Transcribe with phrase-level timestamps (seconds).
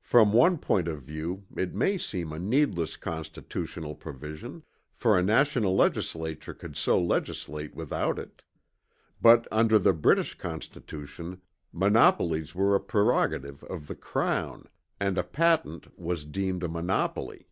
[0.00, 4.62] From one point of view it may seem a needless Constitutional provision;
[4.94, 8.40] for a national legislature could so legislate without it.
[9.20, 15.98] But under the British Constitution monopolies were a prerogative of the Crown, and a patent
[15.98, 17.46] was deemed a monopoly.